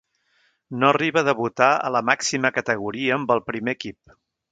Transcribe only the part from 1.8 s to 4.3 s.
a la màxima categoria amb el primer equip.